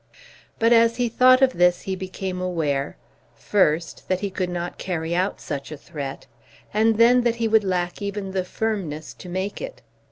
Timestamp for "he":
0.95-1.09, 1.81-1.95, 4.21-4.31, 7.35-7.47